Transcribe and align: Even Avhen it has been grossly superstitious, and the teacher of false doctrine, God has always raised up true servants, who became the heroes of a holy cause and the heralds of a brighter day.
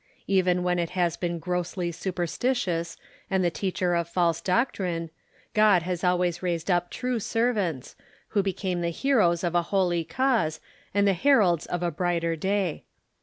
Even 0.25 0.63
Avhen 0.63 0.79
it 0.79 0.89
has 0.97 1.15
been 1.15 1.37
grossly 1.37 1.91
superstitious, 1.91 2.97
and 3.29 3.45
the 3.45 3.51
teacher 3.51 3.93
of 3.93 4.09
false 4.09 4.41
doctrine, 4.41 5.11
God 5.53 5.83
has 5.83 6.03
always 6.03 6.41
raised 6.41 6.71
up 6.71 6.89
true 6.89 7.19
servants, 7.19 7.95
who 8.29 8.41
became 8.41 8.81
the 8.81 8.89
heroes 8.89 9.43
of 9.43 9.53
a 9.53 9.61
holy 9.69 10.03
cause 10.03 10.59
and 10.91 11.07
the 11.07 11.13
heralds 11.13 11.67
of 11.67 11.83
a 11.83 11.91
brighter 11.91 12.35
day. 12.35 12.83